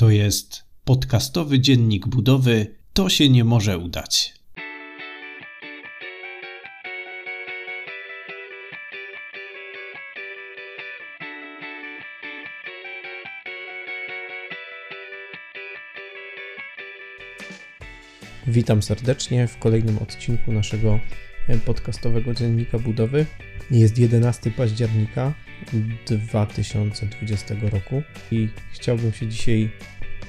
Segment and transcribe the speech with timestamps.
[0.00, 2.74] To jest podcastowy dziennik budowy.
[2.92, 4.34] To się nie może udać.
[18.46, 21.00] Witam serdecznie w kolejnym odcinku naszego
[21.58, 23.26] podcastowego dziennika budowy.
[23.70, 25.32] Jest 11 października
[26.08, 29.70] 2020 roku i chciałbym się dzisiaj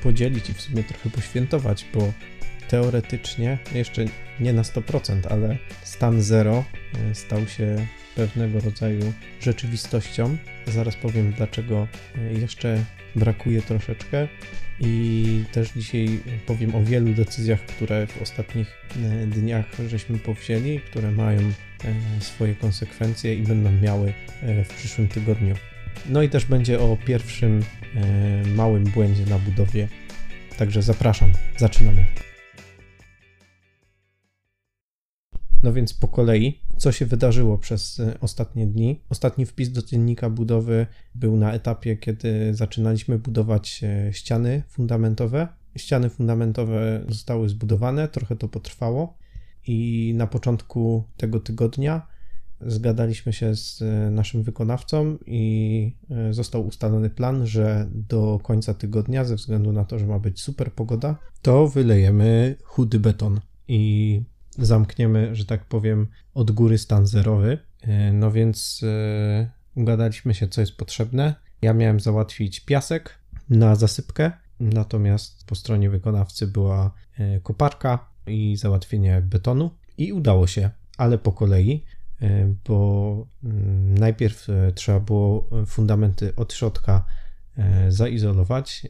[0.03, 2.13] podzielić i w sumie trochę poświętować, bo
[2.71, 4.05] teoretycznie, jeszcze
[4.39, 6.63] nie na 100%, ale stan zero
[7.11, 10.37] e, stał się pewnego rodzaju rzeczywistością.
[10.67, 11.87] Zaraz powiem, dlaczego
[12.17, 12.83] e, jeszcze
[13.15, 14.27] brakuje troszeczkę.
[14.79, 21.11] I też dzisiaj powiem o wielu decyzjach, które w ostatnich e, dniach żeśmy powzięli, które
[21.11, 21.39] mają
[22.19, 25.55] swoje konsekwencje i będą miały w przyszłym tygodniu.
[26.09, 27.63] No i też będzie o pierwszym
[28.55, 29.87] małym błędzie na budowie.
[30.57, 32.05] Także zapraszam, zaczynamy.
[35.63, 39.01] No więc po kolei, co się wydarzyło przez e, ostatnie dni?
[39.09, 45.47] Ostatni wpis do dziennika budowy był na etapie, kiedy zaczynaliśmy budować e, ściany fundamentowe.
[45.77, 49.17] Ściany fundamentowe zostały zbudowane, trochę to potrwało
[49.67, 52.07] i na początku tego tygodnia
[52.65, 55.95] zgadaliśmy się z e, naszym wykonawcą i
[56.31, 60.73] został ustalony plan, że do końca tygodnia, ze względu na to, że ma być super
[60.73, 63.39] pogoda, to wylejemy chudy beton.
[63.67, 64.21] I
[64.57, 67.57] zamkniemy, że tak powiem, od góry stan zerowy.
[67.81, 71.35] E, no więc e, ugadaliśmy się, co jest potrzebne.
[71.61, 73.17] Ja miałem załatwić piasek
[73.49, 79.71] na zasypkę, natomiast po stronie wykonawcy była e, koparka i załatwienie betonu.
[79.97, 81.83] I udało się, ale po kolei,
[82.67, 87.05] bo mm, najpierw trzeba było fundamenty od środka
[87.89, 88.87] zaizolować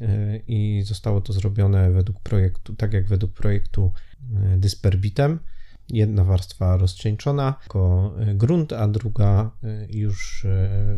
[0.47, 3.91] i zostało to zrobione według projektu, tak jak według projektu
[4.57, 5.39] dysperbitem
[5.91, 10.47] jedna warstwa rozcieńczona jako e, grunt, a druga e, już e,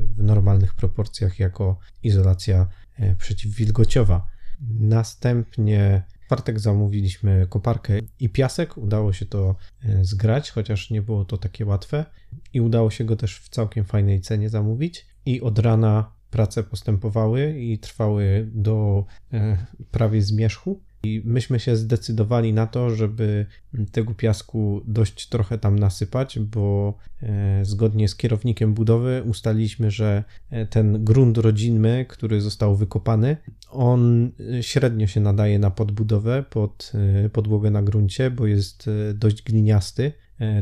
[0.07, 2.67] w normalnych proporcjach jako izolacja
[3.17, 4.27] przeciwwilgociowa.
[4.79, 8.77] Następnie w czwartek zamówiliśmy koparkę i piasek.
[8.77, 9.55] Udało się to
[10.01, 12.05] zgrać, chociaż nie było to takie łatwe.
[12.53, 15.05] I udało się go też w całkiem fajnej cenie zamówić.
[15.25, 19.05] I od rana prace postępowały i trwały do
[19.91, 20.81] prawie zmierzchu.
[21.05, 23.45] I myśmy się zdecydowali na to, żeby
[23.91, 30.65] tego piasku dość trochę tam nasypać, bo e, zgodnie z kierownikiem budowy ustaliliśmy, że e,
[30.65, 33.37] ten grunt rodzinny, który został wykopany,
[33.69, 36.91] on e, średnio się nadaje na podbudowę pod
[37.33, 40.11] podłogę na gruncie, bo jest dość gliniasty.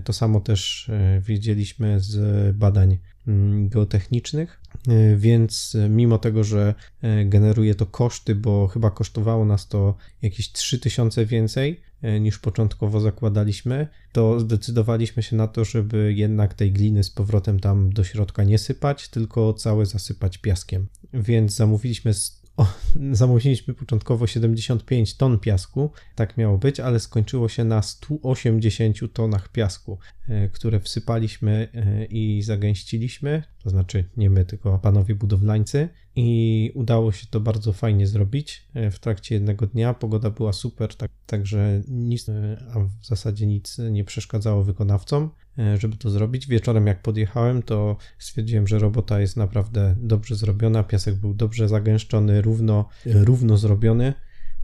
[0.03, 0.91] To samo też
[1.21, 2.97] wiedzieliśmy z badań
[3.27, 4.60] mm, geotechnicznych.
[4.87, 9.95] E, więc e, mimo tego, że e, generuje to koszty, bo chyba kosztowało nas to
[10.21, 11.81] jakieś 3000 więcej
[12.21, 17.93] niż początkowo zakładaliśmy, to zdecydowaliśmy się na to, żeby jednak tej gliny z powrotem tam
[17.93, 20.87] do środka nie sypać, tylko całe zasypać piaskiem.
[21.13, 22.13] Więc zamówiliśmy
[22.63, 22.67] o,
[23.11, 29.97] zamówiliśmy początkowo 75 ton piasku, tak miało być, ale skończyło się na 180 tonach piasku,
[30.27, 37.11] e, które wsypaliśmy e, i zagęściliśmy, to znaczy nie my, tylko panowie budowlańcy i udało
[37.11, 39.93] się to bardzo fajnie zrobić e, w trakcie jednego dnia.
[39.93, 42.25] Pogoda była super, tak, także nic,
[42.73, 45.29] a w zasadzie nic nie przeszkadzało wykonawcom.
[45.59, 46.47] E, żeby to zrobić.
[46.47, 50.83] Wieczorem, jak podjechałem, to stwierdziłem, że robota jest naprawdę dobrze zrobiona.
[50.83, 54.13] Piasek był dobrze zagęszczony, równo, równo zrobiony,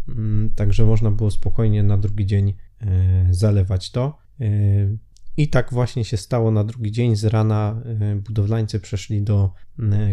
[0.07, 4.17] mm, także można było spokojnie na drugi dzień e, zalewać to.
[4.41, 4.45] E,
[5.37, 7.15] I tak właśnie się stało na drugi dzień.
[7.15, 7.81] Z rana
[8.27, 9.51] budowlańcy przeszli do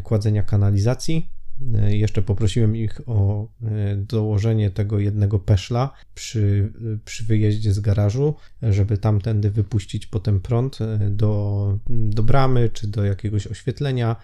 [0.03, 1.34] kładzenia kanalizacji.
[1.75, 6.73] E, jeszcze poprosiłem ich o e, dołożenie tego jednego peszla przy,
[7.05, 13.05] przy wyjeździe z garażu, żeby tamtędy wypuścić potem prąd e, do, do bramy, czy do
[13.05, 14.17] jakiegoś oświetlenia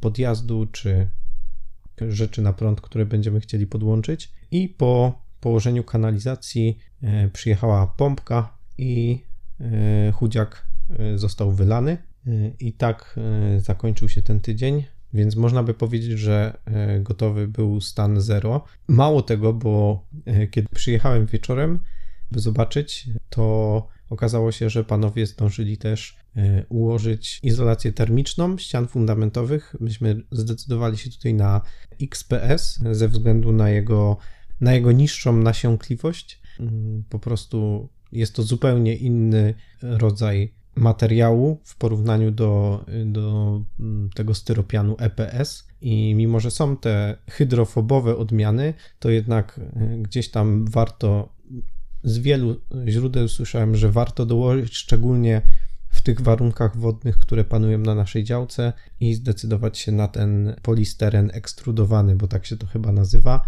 [0.00, 1.08] podjazdu, czy
[2.08, 4.32] rzeczy na prąd, które będziemy chcieli podłączyć.
[4.50, 6.78] I po położeniu kanalizacji
[7.32, 9.22] przyjechała pompka i
[10.14, 10.66] chudziak
[11.16, 11.98] został wylany.
[12.60, 13.20] I tak
[13.58, 14.84] zakończył się ten tydzień.
[15.14, 18.64] Więc można by powiedzieć, że e, gotowy był stan zero.
[18.88, 21.78] Mało tego, bo e, kiedy przyjechałem wieczorem,
[22.30, 29.76] by zobaczyć, to okazało się, że panowie zdążyli też e, ułożyć izolację termiczną ścian fundamentowych.
[29.80, 31.60] Myśmy zdecydowali się tutaj na
[32.02, 34.16] XPS ze względu na jego,
[34.60, 36.40] na jego niższą nasiąkliwość.
[36.60, 44.34] Mm, po prostu jest to zupełnie inny rodzaj materiału w porównaniu do, do mm, tego
[44.34, 45.68] styropianu EPS.
[45.80, 49.60] i mimo, że są te hydrofobowe odmiany, to jednak
[50.02, 51.28] gdzieś tam warto
[52.04, 55.42] z wielu źródeł słyszałem, że warto dołożyć szczególnie
[55.88, 61.30] w tych warunkach wodnych, które panują na naszej działce i zdecydować się na ten polisteren
[61.34, 63.46] ekstrudowany, bo tak się to chyba nazywa,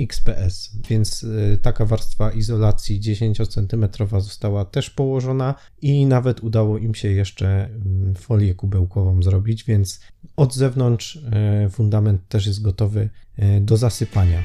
[0.00, 0.76] XPS.
[0.88, 3.88] Więc y, taka warstwa izolacji 10 cm
[4.18, 10.00] została też położona i nawet udało im się jeszcze mm, folię kubełkową zrobić, więc
[10.36, 14.42] od zewnątrz y, fundament też jest gotowy y, do zasypania.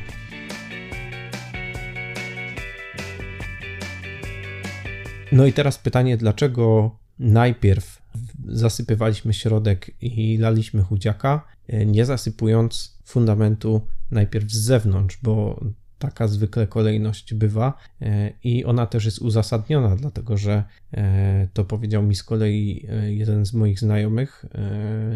[5.32, 8.02] No i teraz pytanie, dlaczego najpierw
[8.48, 11.48] zasypywaliśmy środek i laliśmy chudziaka,
[11.86, 13.82] nie zasypując fundamentu
[14.12, 15.60] najpierw z zewnątrz, bo
[16.00, 20.64] taka zwykle kolejność bywa e, i ona też jest uzasadniona, dlatego że
[20.94, 24.46] e, to powiedział mi z kolei e, jeden z moich znajomych,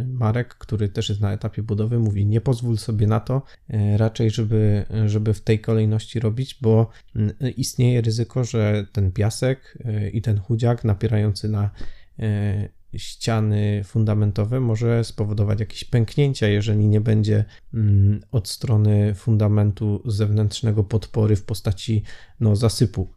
[0.08, 3.42] Marek, który też jest na etapie budowy, mówi nie pozwól sobie na to
[3.98, 6.90] raczej, żeby, żeby w tej kolejności robić, bo
[7.58, 9.78] istnieje ryzyko, że ten piasek
[10.14, 11.70] i ten chudziak napierający na
[12.98, 21.36] ściany fundamentowe może spowodować jakieś pęknięcia, jeżeli nie będzie mm, od strony fundamentu zewnętrznego podpory
[21.36, 22.04] w postaci
[22.40, 23.10] no, zasypu.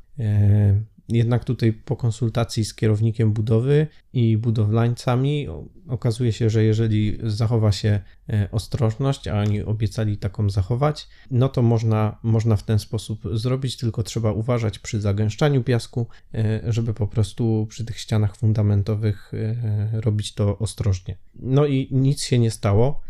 [1.08, 5.48] Jednak tutaj po konsultacji z kierownikiem budowy i budowlańcami
[5.88, 11.62] okazuje się, że jeżeli zachowa się e, ostrożność, a oni obiecali taką zachować, no to
[11.62, 17.06] można, można w ten sposób zrobić, tylko trzeba uważać przy zagęszczaniu piasku, e, żeby po
[17.06, 21.16] prostu przy tych ścianach fundamentowych e, robić to ostrożnie.
[21.34, 23.00] No i nic się nie stało.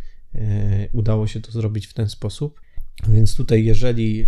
[0.92, 2.60] Udało się to zrobić w ten sposób.
[3.08, 4.26] Więc tutaj, jeżeli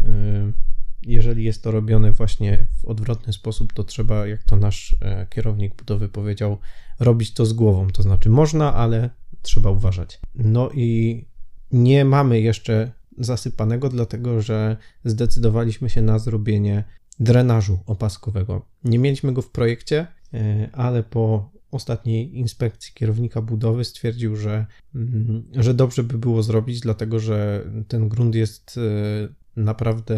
[1.07, 5.75] jeżeli jest to robione właśnie w odwrotny sposób, to trzeba, jak to nasz e, kierownik
[5.75, 6.59] budowy powiedział,
[7.01, 7.91] robić to z głową.
[7.91, 9.11] To znaczy można, ale
[9.43, 10.21] trzeba uważać.
[10.35, 11.25] No i
[11.73, 16.85] nie mamy jeszcze zasypanego, dlatego że zdecydowaliśmy się na zrobienie
[17.21, 18.67] drenażu opaskowego.
[18.85, 25.45] Nie mieliśmy go w projekcie, e, ale po ostatniej inspekcji kierownika budowy stwierdził, że, mm,
[25.53, 30.17] że dobrze by było zrobić, dlatego że ten grunt jest e, naprawdę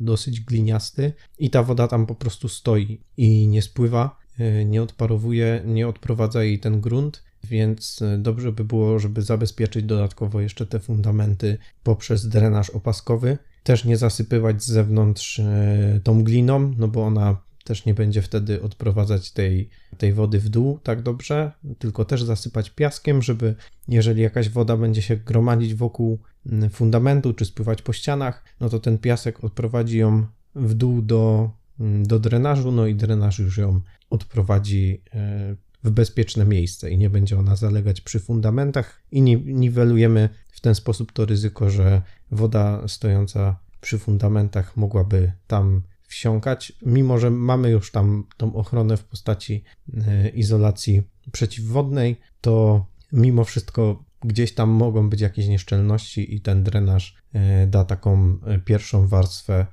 [0.00, 5.62] dosyć gliniasty i ta woda tam po prostu stoi i nie spływa, e, nie odparowuje,
[5.66, 10.80] nie odprowadza jej ten grunt, więc e, dobrze by było, żeby zabezpieczyć dodatkowo jeszcze te
[10.80, 13.38] fundamenty poprzez drenaż opaskowy.
[13.62, 18.62] Też nie zasypywać z zewnątrz e, tą gliną, no bo ona też nie będzie wtedy
[18.62, 19.68] odprowadzać tej,
[19.98, 23.54] tej wody w dół tak dobrze, tylko też zasypać piaskiem, żeby
[23.88, 28.80] jeżeli jakaś woda będzie się gromadzić wokół mm, fundamentu czy spływać po ścianach, no to
[28.80, 31.50] ten piasek odprowadzi ją w dół do,
[31.80, 33.80] mm, do drenażu, no i drenaż już ją
[34.10, 40.60] odprowadzi e, w bezpieczne miejsce i nie będzie ona zalegać przy fundamentach i niwelujemy w
[40.60, 45.82] ten sposób to ryzyko, że woda stojąca przy fundamentach mogłaby tam
[46.12, 49.64] wsiąkać, mimo że mamy już tam tą ochronę w postaci
[49.94, 57.16] e, izolacji przeciwwodnej, to mimo wszystko gdzieś tam mogą być jakieś nieszczelności i ten drenaż
[57.32, 59.66] e, da taką e, pierwszą warstwę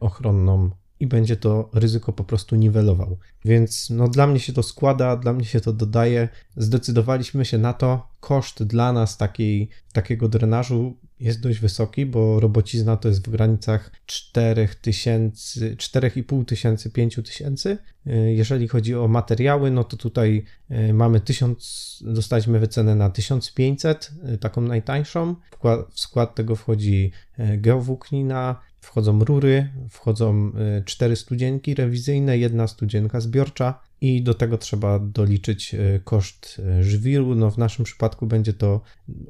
[0.00, 3.18] ochronną i będzie to ryzyko po prostu niwelował.
[3.44, 6.28] Więc no, dla mnie się to składa, dla mnie się to dodaje.
[6.56, 8.08] Zdecydowaliśmy się na to.
[8.20, 13.90] Koszt dla nas takiej, takiego drenażu jest dość wysoki, bo robocizna to jest w granicach
[14.06, 17.78] 4000, 4,5 tysięcy, 5 tysięcy.
[18.26, 24.38] Jeżeli chodzi o materiały, no to tutaj e, mamy 1000, dostaliśmy wycenę na 1500, e,
[24.38, 25.36] taką najtańszą.
[25.90, 30.52] W skład tego wchodzi e, geowłóknina, wchodzą rury, wchodzą
[30.84, 37.34] cztery studzienki rewizyjne, jedna studzienka zbiorcza, i do tego trzeba doliczyć e, koszt e, żwiru.
[37.34, 38.80] No w naszym przypadku będzie to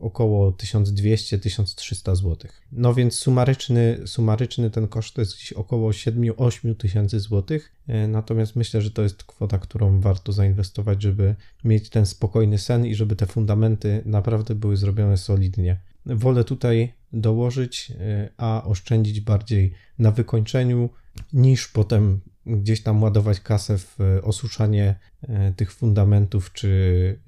[0.01, 2.37] około 1200-1300 zł.
[2.73, 7.59] No więc sumaryczny, sumaryczny ten koszt to jest około 7-8 tysięcy zł.
[7.89, 12.87] E, natomiast myślę, że to jest kwota, którą warto zainwestować, żeby mieć ten spokojny sen
[12.87, 15.81] i żeby te fundamenty naprawdę były zrobione solidnie.
[16.07, 17.93] Wolę tutaj dołożyć,
[18.37, 20.91] a oszczędzić bardziej na wykończeniu,
[21.33, 27.19] niż potem gdzieś tam ładować kasę w e, osuszanie e, tych fundamentów, czy,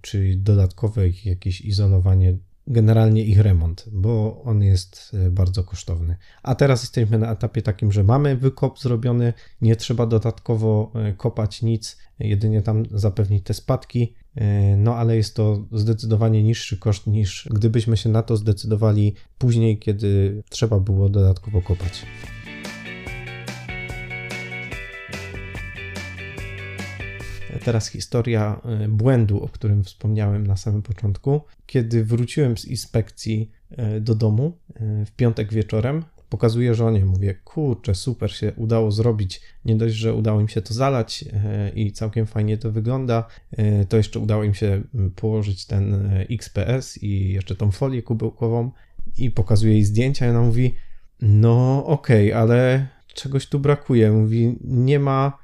[0.00, 6.16] czy dodatkowe jakieś izolowanie, generalnie ich remont, bo on jest e, bardzo kosztowny.
[6.42, 11.98] A teraz jesteśmy na etapie takim, że mamy wykop zrobiony, nie trzeba dodatkowo kopać nic,
[12.18, 14.14] jedynie tam zapewnić te spadki,
[14.76, 20.42] no ale jest to zdecydowanie niższy koszt niż gdybyśmy się na to zdecydowali później, kiedy
[20.50, 22.06] trzeba było dodatkowo kopać.
[27.58, 31.40] Teraz historia e, błędu, o którym wspomniałem na samym początku.
[31.66, 34.58] Kiedy wróciłem z inspekcji e, do domu
[35.06, 39.40] w piątek wieczorem, pokazuję żonie, mówię, kurczę, super się udało zrobić.
[39.64, 41.24] Nie dość, że udało im się to zalać
[41.74, 43.26] i całkiem fajnie to wygląda,
[43.88, 44.82] to jeszcze udało im się
[45.16, 48.70] położyć ten XPS i jeszcze tą folię kubełkową
[49.18, 50.74] i pokazuje jej zdjęcia i ona mówi,
[51.22, 54.12] no okej, okay, ale czegoś tu brakuje.
[54.12, 55.38] Mówi, nie ma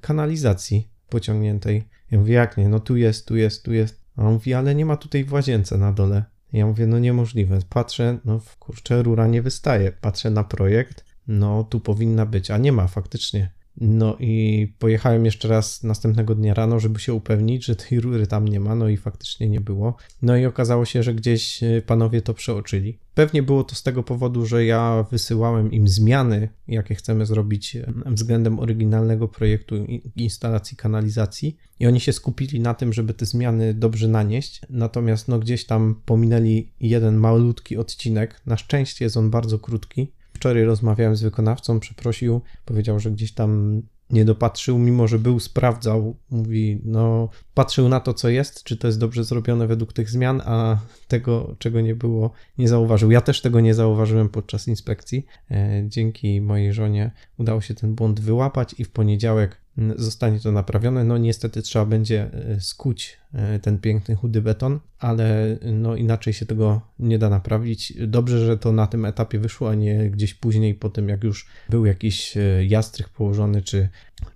[0.00, 1.84] kanalizacji pociągniętej.
[2.10, 2.68] Ja mówię, jak nie?
[2.68, 4.00] No tu jest, tu jest, tu jest.
[4.16, 6.24] A on mówi, ale nie ma tutaj w łazience na dole.
[6.52, 7.58] Ja mówię, no niemożliwe.
[7.68, 9.92] Patrzę, no kurczę, rura nie wystaje.
[9.92, 13.50] Patrzę na projekt, no tu powinna być, a nie ma faktycznie.
[13.80, 18.48] No i pojechałem jeszcze raz następnego dnia rano, żeby się upewnić, że tej rury tam
[18.48, 19.96] nie ma, no i faktycznie nie było.
[20.22, 22.98] No i okazało się, że gdzieś e, panowie to przeoczyli.
[23.14, 27.92] Pewnie było to z tego powodu, że ja wysyłałem im zmiany, jakie chcemy zrobić e,
[28.06, 34.08] względem oryginalnego projektu instalacji kanalizacji i oni się skupili na tym, żeby te zmiany dobrze
[34.08, 38.40] nanieść, natomiast no gdzieś tam pominęli jeden malutki odcinek.
[38.46, 40.12] Na szczęście jest on bardzo krótki,
[40.44, 46.16] Wczoraj rozmawiałem z wykonawcą, przeprosił, powiedział, że gdzieś tam nie dopatrzył, mimo że był, sprawdzał,
[46.30, 50.42] mówi, no, patrzył na to, co jest, czy to jest dobrze zrobione według tych zmian,
[50.44, 53.10] a tego, czego nie było, nie zauważył.
[53.10, 55.26] Ja też tego nie zauważyłem podczas inspekcji.
[55.50, 59.63] E, dzięki mojej żonie udało się ten błąd wyłapać i w poniedziałek
[59.96, 61.04] zostanie to naprawione.
[61.04, 66.46] No niestety trzeba będzie e, skuć e, ten piękny chudy beton, ale no inaczej się
[66.46, 67.92] tego nie da naprawić.
[68.06, 71.46] Dobrze, że to na tym etapie wyszło, a nie gdzieś później po tym jak już
[71.68, 73.88] był jakiś e, jastrych położony, czy,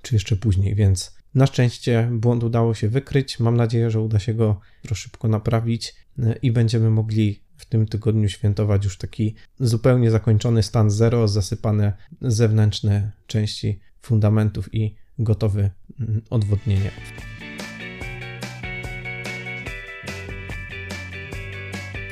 [0.03, 3.41] czy jeszcze później, więc na szczęście błąd udało się wykryć.
[3.41, 4.61] Mam nadzieję, że uda się go
[4.95, 5.95] szybko naprawić
[6.43, 13.13] i będziemy mogli w tym tygodniu świętować już taki zupełnie zakończony stan zero, zasypane zewnętrzne
[13.27, 15.71] części fundamentów i gotowy
[16.01, 16.91] mm, odwodnienie.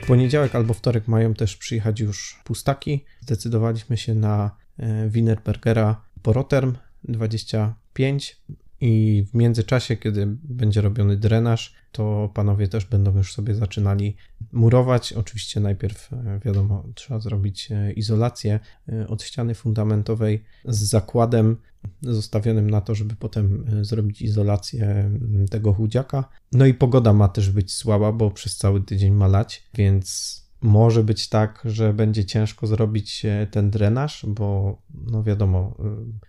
[0.02, 3.04] W poniedziałek albo wtorek mają też przyjechać już pustaki.
[3.20, 8.36] Zdecydowaliśmy się na e, Wienerbergera Poroterm 25
[8.80, 14.16] i w międzyczasie, kiedy będzie robiony drenaż, to panowie też będą już sobie zaczynali
[14.52, 15.12] murować.
[15.12, 21.56] Oczywiście najpierw, e, wiadomo, trzeba zrobić e, izolację e, od ściany fundamentowej z zakładem
[22.02, 25.10] zostawionym na to, żeby potem zrobić izolację
[25.50, 26.28] tego chudziaka.
[26.52, 31.04] No i pogoda ma też być słaba, bo przez cały tydzień ma lać, więc może
[31.04, 35.82] być tak, że będzie ciężko zrobić e, ten drenaż, bo no wiadomo, e,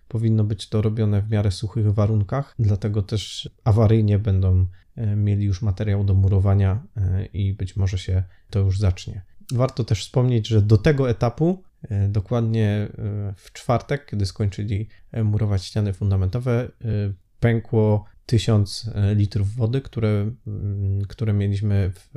[0.07, 4.65] powinno być to robione w miarę suchych warunkach, dlatego też awaryjnie będą
[4.95, 6.83] e, mieli już materiał do murowania
[7.33, 9.21] i być może się to już zacznie.
[9.53, 11.63] Warto też wspomnieć, że do tego etapu,
[12.09, 12.87] dokładnie
[13.35, 14.87] w czwartek, kiedy skończyli
[15.23, 16.71] murować ściany fundamentowe,
[17.39, 22.09] pękło 1000 e, litrów wody, które, mm, które mieliśmy w,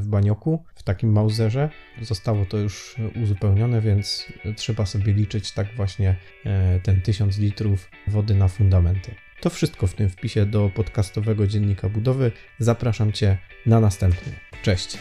[0.00, 1.70] w banioku, w takim mauzerze.
[2.02, 8.34] Zostało to już uzupełnione, więc trzeba sobie liczyć tak właśnie e, ten 1000 litrów wody
[8.34, 9.14] na fundamenty.
[9.40, 12.32] To wszystko w tym wpisie do podcastowego dziennika budowy.
[12.58, 14.32] Zapraszam Cię na następny.
[14.62, 14.98] Cześć!